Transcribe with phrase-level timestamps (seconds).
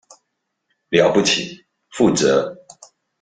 [0.89, 2.57] 了不起，負責